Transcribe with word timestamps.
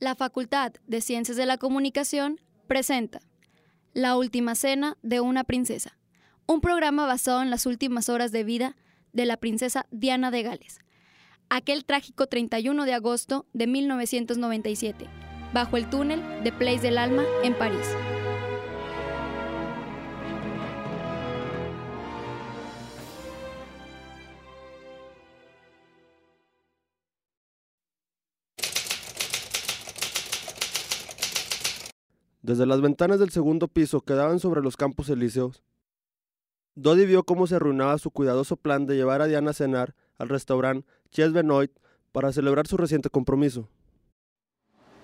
La 0.00 0.14
Facultad 0.14 0.72
de 0.86 1.02
Ciencias 1.02 1.36
de 1.36 1.44
la 1.44 1.58
Comunicación 1.58 2.40
presenta 2.66 3.20
La 3.92 4.16
Última 4.16 4.54
Cena 4.54 4.96
de 5.02 5.20
una 5.20 5.44
Princesa, 5.44 5.98
un 6.46 6.62
programa 6.62 7.06
basado 7.06 7.42
en 7.42 7.50
las 7.50 7.66
últimas 7.66 8.08
horas 8.08 8.32
de 8.32 8.42
vida 8.42 8.76
de 9.12 9.26
la 9.26 9.36
princesa 9.36 9.84
Diana 9.90 10.30
de 10.30 10.42
Gales, 10.42 10.78
aquel 11.50 11.84
trágico 11.84 12.28
31 12.28 12.86
de 12.86 12.94
agosto 12.94 13.44
de 13.52 13.66
1997, 13.66 15.06
bajo 15.52 15.76
el 15.76 15.90
túnel 15.90 16.22
de 16.42 16.52
Place 16.52 16.80
del 16.80 16.96
Alma 16.96 17.24
en 17.42 17.52
París. 17.52 17.86
Desde 32.42 32.64
las 32.64 32.80
ventanas 32.80 33.18
del 33.18 33.30
segundo 33.30 33.68
piso 33.68 34.00
que 34.00 34.14
daban 34.14 34.40
sobre 34.40 34.62
los 34.62 34.76
campos 34.76 35.10
elíseos, 35.10 35.62
Dodi 36.74 37.04
vio 37.04 37.24
cómo 37.24 37.46
se 37.46 37.56
arruinaba 37.56 37.98
su 37.98 38.10
cuidadoso 38.10 38.56
plan 38.56 38.86
de 38.86 38.96
llevar 38.96 39.20
a 39.20 39.26
Diana 39.26 39.50
a 39.50 39.54
cenar 39.54 39.94
al 40.16 40.30
restaurante 40.30 40.88
Ches 41.10 41.32
Benoit 41.32 41.70
para 42.12 42.32
celebrar 42.32 42.66
su 42.66 42.78
reciente 42.78 43.10
compromiso. 43.10 43.68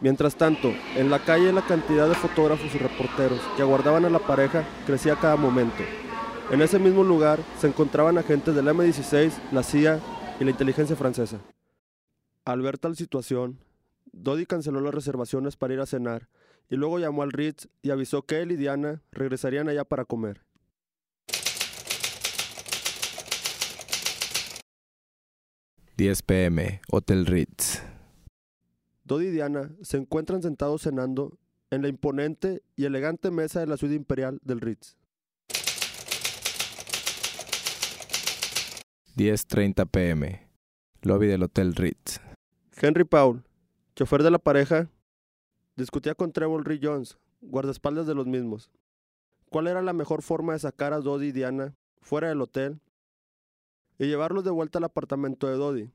Mientras 0.00 0.34
tanto, 0.34 0.72
en 0.96 1.10
la 1.10 1.24
calle 1.24 1.52
la 1.52 1.64
cantidad 1.64 2.08
de 2.08 2.14
fotógrafos 2.14 2.74
y 2.74 2.78
reporteros 2.78 3.40
que 3.56 3.62
aguardaban 3.62 4.04
a 4.04 4.10
la 4.10 4.18
pareja 4.18 4.66
crecía 4.86 5.14
cada 5.14 5.36
momento. 5.36 5.84
En 6.50 6.62
ese 6.62 6.80
mismo 6.80 7.04
lugar 7.04 7.38
se 7.60 7.68
encontraban 7.68 8.18
agentes 8.18 8.54
del 8.56 8.66
M16, 8.66 9.30
la 9.52 9.62
CIA 9.62 10.00
y 10.40 10.44
la 10.44 10.50
inteligencia 10.50 10.96
francesa. 10.96 11.38
Al 12.44 12.62
ver 12.62 12.78
tal 12.78 12.96
situación, 12.96 13.60
Dodi 14.10 14.46
canceló 14.46 14.80
las 14.80 14.94
reservaciones 14.94 15.56
para 15.56 15.74
ir 15.74 15.80
a 15.80 15.86
cenar 15.86 16.28
y 16.70 16.76
luego 16.76 17.00
llamó 17.00 17.22
al 17.22 17.32
Ritz 17.32 17.68
y 17.82 17.90
avisó 17.90 18.22
que 18.22 18.40
él 18.40 18.52
y 18.52 18.56
Diana 18.56 19.02
regresarían 19.10 19.68
allá 19.68 19.84
para 19.84 20.04
comer. 20.04 20.42
...10 25.96 26.22
pm, 26.24 26.80
Hotel 26.90 27.26
Ritz. 27.26 27.82
Dodi 29.04 29.26
y 29.26 29.30
Diana 29.32 29.70
se 29.82 29.98
encuentran 29.98 30.40
sentados 30.40 30.80
cenando 30.80 31.38
en 31.70 31.82
la 31.82 31.88
imponente 31.88 32.62
y 32.74 32.86
elegante 32.86 33.30
mesa 33.30 33.60
de 33.60 33.66
la 33.66 33.76
ciudad 33.76 33.92
imperial 33.92 34.40
del 34.42 34.62
Ritz. 34.62 34.96
10.30 39.14 39.90
pm, 39.90 40.48
lobby 41.02 41.26
del 41.26 41.42
Hotel 41.42 41.74
Ritz. 41.74 42.18
Henry 42.80 43.04
Paul, 43.04 43.44
chofer 43.94 44.22
de 44.22 44.30
la 44.30 44.38
pareja, 44.38 44.88
discutía 45.80 46.14
con 46.14 46.32
Trevor 46.32 46.66
Ree 46.66 46.80
Jones, 46.82 47.18
guardaespaldas 47.40 48.06
de 48.06 48.14
los 48.14 48.26
mismos. 48.26 48.70
¿Cuál 49.48 49.66
era 49.66 49.82
la 49.82 49.92
mejor 49.92 50.22
forma 50.22 50.52
de 50.52 50.60
sacar 50.60 50.92
a 50.92 51.00
Dodi 51.00 51.28
y 51.28 51.32
Diana 51.32 51.74
fuera 52.00 52.28
del 52.28 52.40
hotel 52.40 52.80
y 53.98 54.06
llevarlos 54.06 54.44
de 54.44 54.50
vuelta 54.50 54.78
al 54.78 54.84
apartamento 54.84 55.48
de 55.48 55.56
Dodi, 55.56 55.90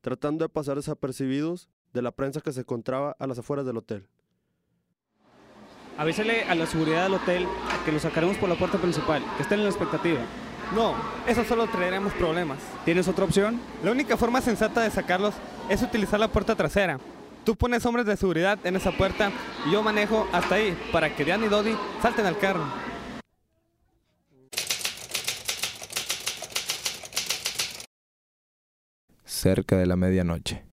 tratando 0.00 0.44
de 0.44 0.48
pasar 0.48 0.76
desapercibidos 0.76 1.68
de 1.92 2.02
la 2.02 2.12
prensa 2.12 2.40
que 2.40 2.52
se 2.52 2.60
encontraba 2.60 3.16
a 3.18 3.26
las 3.26 3.38
afueras 3.38 3.66
del 3.66 3.78
hotel? 3.78 4.06
Avísale 5.98 6.44
a 6.44 6.54
la 6.54 6.66
seguridad 6.66 7.04
del 7.04 7.14
hotel 7.14 7.46
que 7.84 7.92
los 7.92 8.02
sacaremos 8.02 8.38
por 8.38 8.48
la 8.48 8.54
puerta 8.54 8.78
principal, 8.78 9.22
que 9.36 9.42
estén 9.42 9.58
en 9.58 9.64
la 9.64 9.70
expectativa. 9.70 10.20
No, 10.74 10.94
eso 11.26 11.44
solo 11.44 11.66
traeremos 11.66 12.12
problemas. 12.14 12.58
¿Tienes 12.84 13.08
otra 13.08 13.24
opción? 13.24 13.60
La 13.84 13.90
única 13.90 14.16
forma 14.16 14.40
sensata 14.40 14.80
de 14.80 14.90
sacarlos 14.90 15.34
es 15.68 15.82
utilizar 15.82 16.18
la 16.18 16.28
puerta 16.28 16.54
trasera. 16.54 16.98
Tú 17.44 17.56
pones 17.56 17.84
hombres 17.84 18.06
de 18.06 18.16
seguridad 18.16 18.64
en 18.64 18.76
esa 18.76 18.92
puerta 18.92 19.32
y 19.66 19.72
yo 19.72 19.82
manejo 19.82 20.28
hasta 20.32 20.54
ahí 20.54 20.78
para 20.92 21.14
que 21.16 21.24
Diana 21.24 21.46
y 21.46 21.48
Dodi 21.48 21.76
salten 22.00 22.24
al 22.24 22.38
carro. 22.38 22.64
Cerca 29.24 29.76
de 29.76 29.86
la 29.86 29.96
medianoche. 29.96 30.64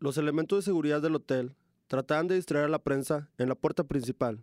Los 0.00 0.18
elementos 0.18 0.58
de 0.58 0.62
seguridad 0.62 1.00
del 1.00 1.14
hotel 1.14 1.54
trataban 1.86 2.26
de 2.26 2.34
distraer 2.34 2.64
a 2.64 2.68
la 2.68 2.80
prensa 2.80 3.30
en 3.38 3.48
la 3.48 3.54
puerta 3.54 3.84
principal. 3.84 4.42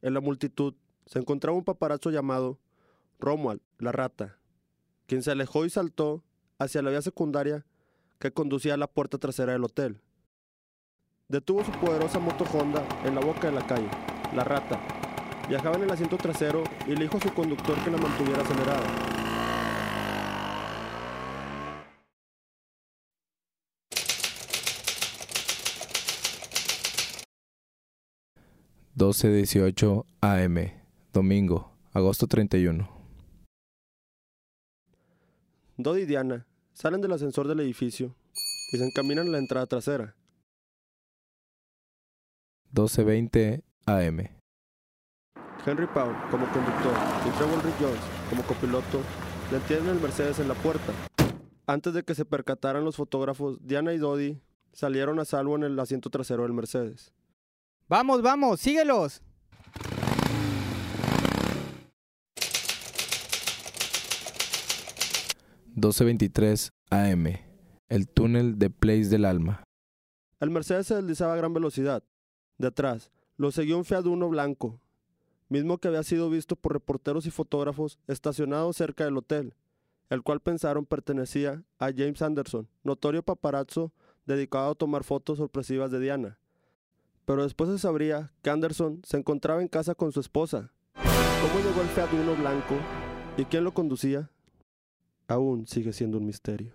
En 0.00 0.14
la 0.14 0.20
multitud 0.20 0.74
se 1.04 1.18
encontraba 1.18 1.58
un 1.58 1.64
paparazzo 1.64 2.10
llamado 2.10 2.58
Romuald, 3.18 3.60
la 3.78 3.92
rata, 3.92 4.38
quien 5.06 5.22
se 5.22 5.32
alejó 5.32 5.66
y 5.66 5.70
saltó 5.70 6.24
hacia 6.58 6.80
la 6.80 6.88
vía 6.88 7.02
secundaria 7.02 7.66
que 8.18 8.32
conducía 8.32 8.72
a 8.72 8.78
la 8.78 8.86
puerta 8.86 9.18
trasera 9.18 9.52
del 9.52 9.64
hotel. 9.64 10.00
Detuvo 11.30 11.62
su 11.62 11.70
poderosa 11.70 12.18
moto 12.18 12.42
Honda 12.42 12.84
en 13.04 13.14
la 13.14 13.20
boca 13.20 13.46
de 13.46 13.52
la 13.52 13.64
calle. 13.64 13.88
La 14.34 14.42
rata 14.42 14.80
viajaba 15.48 15.76
en 15.76 15.84
el 15.84 15.90
asiento 15.92 16.16
trasero 16.16 16.64
y 16.88 16.96
le 16.96 17.02
dijo 17.02 17.18
a 17.18 17.20
su 17.20 17.32
conductor 17.32 17.78
que 17.84 17.90
la 17.92 17.98
mantuviera 17.98 18.42
acelerada. 18.42 18.84
...12.18 28.96 30.04
AM... 30.22 30.72
...domingo... 31.12 31.70
...agosto 31.92 32.26
31... 32.26 32.90
Dodi 35.76 36.02
y 36.02 36.06
Diana 36.06 36.44
salen 36.72 37.00
del 37.00 37.12
ascensor 37.12 37.46
del 37.46 37.60
edificio 37.60 38.16
y 38.72 38.78
se 38.78 38.84
encaminan 38.84 39.28
a 39.28 39.30
la 39.30 39.38
entrada 39.38 39.66
trasera. 39.66 40.16
12.20 42.72 43.62
AM. 43.86 44.28
Henry 45.66 45.86
Paul 45.88 46.14
como 46.30 46.46
conductor 46.52 46.94
y 47.26 47.30
Trevor 47.36 47.64
Rick 47.64 47.74
Jones 47.80 48.00
como 48.30 48.42
copiloto 48.44 49.02
detienen 49.50 49.88
el 49.88 50.00
Mercedes 50.00 50.38
en 50.38 50.48
la 50.48 50.54
puerta. 50.54 50.92
Antes 51.66 51.94
de 51.94 52.02
que 52.04 52.14
se 52.14 52.24
percataran 52.24 52.84
los 52.84 52.96
fotógrafos, 52.96 53.58
Diana 53.60 53.92
y 53.92 53.98
Dodi 53.98 54.40
salieron 54.72 55.18
a 55.18 55.24
salvo 55.24 55.56
en 55.56 55.64
el 55.64 55.78
asiento 55.78 56.10
trasero 56.10 56.44
del 56.44 56.52
Mercedes. 56.52 57.12
Vamos, 57.88 58.22
vamos, 58.22 58.60
síguelos. 58.60 59.22
...12.23 65.76 66.68
AM... 66.90 67.26
...el 67.88 68.08
túnel 68.08 68.58
de 68.58 68.68
Place 68.70 69.04
del 69.04 69.24
Alma... 69.24 69.62
El 70.40 70.50
Mercedes 70.50 70.88
se 70.88 70.96
deslizaba 70.96 71.34
a 71.34 71.36
gran 71.36 71.54
velocidad. 71.54 72.02
De 72.60 72.66
atrás, 72.66 73.10
lo 73.38 73.50
seguía 73.52 73.74
un 73.74 73.86
Fiat 73.86 74.04
Uno 74.04 74.28
blanco, 74.28 74.78
mismo 75.48 75.78
que 75.78 75.88
había 75.88 76.02
sido 76.02 76.28
visto 76.28 76.56
por 76.56 76.74
reporteros 76.74 77.24
y 77.24 77.30
fotógrafos 77.30 77.98
estacionados 78.06 78.76
cerca 78.76 79.06
del 79.06 79.16
hotel, 79.16 79.54
el 80.10 80.20
cual 80.20 80.40
pensaron 80.40 80.84
pertenecía 80.84 81.64
a 81.78 81.86
James 81.86 82.20
Anderson, 82.20 82.68
notorio 82.82 83.22
paparazzo 83.22 83.94
dedicado 84.26 84.72
a 84.72 84.74
tomar 84.74 85.04
fotos 85.04 85.38
sorpresivas 85.38 85.90
de 85.90 86.00
Diana. 86.00 86.38
Pero 87.24 87.44
después 87.44 87.70
se 87.70 87.78
sabría 87.78 88.30
que 88.42 88.50
Anderson 88.50 89.00
se 89.06 89.16
encontraba 89.16 89.62
en 89.62 89.68
casa 89.68 89.94
con 89.94 90.12
su 90.12 90.20
esposa. 90.20 90.70
¿Cómo 90.96 91.64
llegó 91.64 91.80
el 91.80 91.88
Fiat 91.88 92.12
Uno 92.12 92.36
blanco 92.36 92.74
y 93.38 93.46
quién 93.46 93.64
lo 93.64 93.72
conducía? 93.72 94.28
Aún 95.28 95.66
sigue 95.66 95.94
siendo 95.94 96.18
un 96.18 96.26
misterio. 96.26 96.74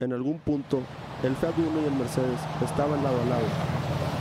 En 0.00 0.14
algún 0.14 0.38
punto, 0.38 0.80
el 1.22 1.36
Fiat 1.36 1.58
Uno 1.58 1.82
y 1.82 1.84
el 1.84 1.98
Mercedes 1.98 2.40
estaban 2.62 3.04
lado 3.04 3.20
a 3.20 3.24
lado. 3.26 4.13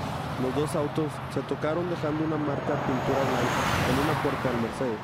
Los 0.44 0.54
dos 0.56 0.76
autos 0.76 1.10
se 1.34 1.42
tocaron 1.44 1.90
dejando 1.90 2.26
una 2.26 2.36
marca 2.36 2.76
pintura 2.86 3.18
blanca 3.18 3.90
en 3.90 4.00
una 4.04 4.22
puerta 4.22 4.52
del 4.52 4.62
Mercedes. 4.62 5.00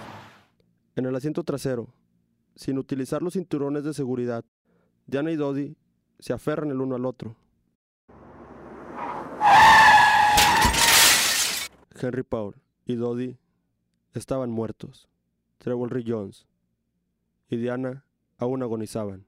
En 0.98 1.06
el 1.06 1.16
asiento 1.16 1.46
trasero, 1.46 1.88
sin 2.58 2.78
utilizar 2.78 3.22
los 3.22 3.36
cinturones 3.36 3.86
de 3.86 3.94
seguridad, 3.94 4.44
Diana 5.08 5.32
y 5.32 5.38
Dodi 5.38 5.78
se 6.20 6.34
aferran 6.34 6.72
el 6.72 6.82
uno 6.82 6.96
al 6.96 7.06
otro. 7.06 7.38
Henry 12.02 12.24
Paul 12.24 12.56
y 12.86 12.96
Dodi 12.96 13.38
estaban 14.14 14.52
muertos. 14.52 15.08
Trevor 15.58 15.94
Ree 15.94 16.04
Jones 16.06 16.48
y 17.50 17.56
Diana 17.56 18.04
aún 18.38 18.62
agonizaban. 18.62 19.26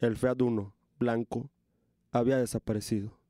El 0.00 0.18
Fiat 0.18 0.42
Uno, 0.42 0.74
blanco, 0.98 1.48
había 2.12 2.36
desaparecido. 2.36 3.23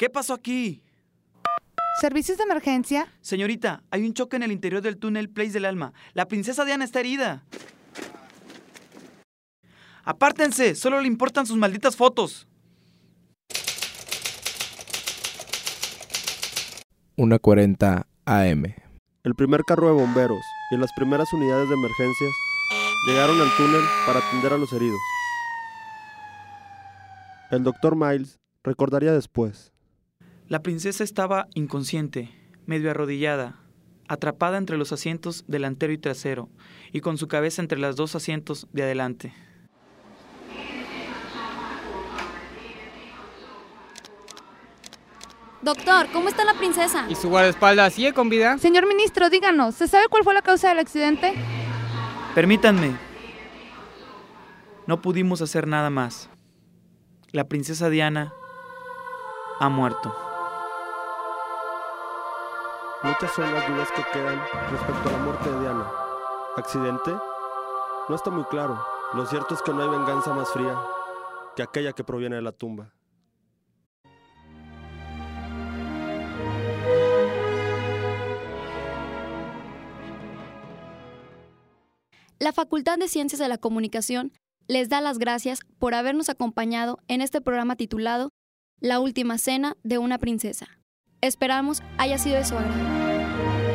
¿Qué 0.00 0.08
pasó 0.08 0.32
aquí? 0.32 0.82
¿Servicios 2.00 2.38
de 2.38 2.44
emergencia? 2.44 3.12
Señorita, 3.20 3.82
hay 3.90 4.06
un 4.06 4.14
choque 4.14 4.36
en 4.36 4.42
el 4.42 4.50
interior 4.50 4.80
del 4.80 4.96
túnel 4.96 5.28
Place 5.28 5.50
del 5.50 5.66
Alma. 5.66 5.92
La 6.14 6.26
princesa 6.26 6.64
Diana 6.64 6.86
está 6.86 7.00
herida. 7.00 7.44
Apártense, 10.02 10.74
solo 10.74 11.02
le 11.02 11.06
importan 11.06 11.44
sus 11.44 11.58
malditas 11.58 11.96
fotos. 11.96 12.48
1.40 17.18 18.06
AM. 18.24 18.74
El 19.22 19.34
primer 19.34 19.64
carro 19.64 19.88
de 19.88 20.00
bomberos 20.00 20.40
y 20.70 20.78
las 20.78 20.90
primeras 20.96 21.30
unidades 21.34 21.68
de 21.68 21.74
emergencias 21.74 22.32
llegaron 23.06 23.38
al 23.38 23.54
túnel 23.54 23.82
para 24.06 24.20
atender 24.20 24.54
a 24.54 24.56
los 24.56 24.72
heridos. 24.72 25.00
El 27.50 27.64
doctor 27.64 27.96
Miles 27.96 28.40
recordaría 28.64 29.12
después. 29.12 29.74
La 30.50 30.64
princesa 30.64 31.04
estaba 31.04 31.46
inconsciente, 31.54 32.28
medio 32.66 32.90
arrodillada, 32.90 33.60
atrapada 34.08 34.58
entre 34.58 34.76
los 34.78 34.90
asientos 34.90 35.44
delantero 35.46 35.92
y 35.92 35.98
trasero, 35.98 36.48
y 36.90 37.02
con 37.02 37.18
su 37.18 37.28
cabeza 37.28 37.62
entre 37.62 37.78
los 37.78 37.94
dos 37.94 38.16
asientos 38.16 38.66
de 38.72 38.82
adelante. 38.82 39.32
Doctor, 45.62 46.08
¿cómo 46.12 46.28
está 46.28 46.44
la 46.44 46.54
princesa? 46.54 47.06
¿Y 47.08 47.14
su 47.14 47.28
guardaespaldas 47.28 47.94
sigue 47.94 48.12
con 48.12 48.28
vida? 48.28 48.58
Señor 48.58 48.88
ministro, 48.88 49.30
díganos, 49.30 49.76
¿se 49.76 49.86
sabe 49.86 50.08
cuál 50.10 50.24
fue 50.24 50.34
la 50.34 50.42
causa 50.42 50.70
del 50.70 50.80
accidente? 50.80 51.32
Permítanme. 52.34 52.96
No 54.88 55.00
pudimos 55.00 55.42
hacer 55.42 55.68
nada 55.68 55.90
más. 55.90 56.28
La 57.30 57.44
princesa 57.44 57.88
Diana 57.88 58.32
ha 59.60 59.68
muerto. 59.68 60.29
Muchas 63.02 63.32
son 63.32 63.50
las 63.54 63.66
dudas 63.66 63.88
que 63.92 64.02
quedan 64.12 64.38
respecto 64.70 65.08
a 65.08 65.12
la 65.12 65.18
muerte 65.18 65.50
de 65.50 65.60
Diana. 65.60 65.90
¿Accidente? 66.56 67.10
No 68.10 68.14
está 68.14 68.30
muy 68.30 68.44
claro. 68.44 68.78
Lo 69.14 69.24
cierto 69.24 69.54
es 69.54 69.62
que 69.62 69.72
no 69.72 69.82
hay 69.82 69.88
venganza 69.88 70.34
más 70.34 70.50
fría 70.50 70.78
que 71.56 71.62
aquella 71.62 71.94
que 71.94 72.04
proviene 72.04 72.36
de 72.36 72.42
la 72.42 72.52
tumba. 72.52 72.92
La 82.38 82.52
Facultad 82.52 82.98
de 82.98 83.08
Ciencias 83.08 83.38
de 83.38 83.48
la 83.48 83.56
Comunicación 83.56 84.32
les 84.68 84.90
da 84.90 85.00
las 85.00 85.18
gracias 85.18 85.60
por 85.78 85.94
habernos 85.94 86.28
acompañado 86.28 86.98
en 87.08 87.22
este 87.22 87.40
programa 87.40 87.76
titulado 87.76 88.28
La 88.78 89.00
Última 89.00 89.38
Cena 89.38 89.78
de 89.84 89.96
una 89.96 90.18
Princesa. 90.18 90.79
Esperamos 91.22 91.82
haya 91.98 92.16
sido 92.16 92.36
de 92.36 92.44
su 92.46 92.56
agrado. 92.56 93.69